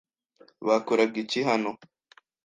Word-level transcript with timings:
Bakoraga 0.67 1.15
iki 1.23 1.41
hano? 1.49 1.71